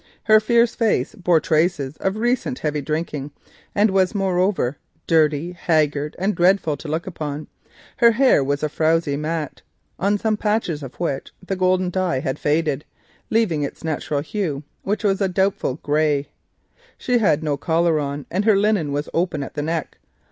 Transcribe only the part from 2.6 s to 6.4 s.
drinking and was moreover dirty, haggard and